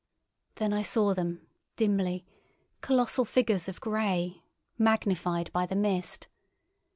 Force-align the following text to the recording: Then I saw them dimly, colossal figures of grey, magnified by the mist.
Then 0.55 0.73
I 0.73 0.81
saw 0.81 1.13
them 1.13 1.45
dimly, 1.75 2.25
colossal 2.81 3.23
figures 3.23 3.69
of 3.69 3.79
grey, 3.79 4.41
magnified 4.79 5.51
by 5.53 5.67
the 5.67 5.75
mist. 5.75 6.27